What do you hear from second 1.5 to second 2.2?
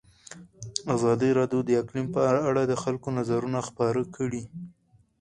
د اقلیم په